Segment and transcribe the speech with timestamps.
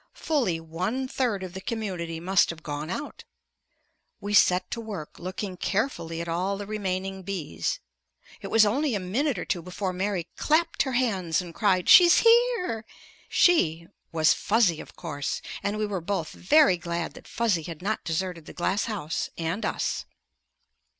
[0.17, 3.23] Fully one third of the community must have gone out.
[4.19, 7.79] We set to work looking carefully at all the remaining bees.
[8.41, 12.17] It was only a minute or two before Mary clapped her hands and cried, "She's
[12.25, 12.83] here!"
[13.29, 15.39] "She" was Fuzzy, of course.
[15.61, 19.63] And we were both very glad that Fuzzy had not deserted the glass house and
[19.63, 20.05] us.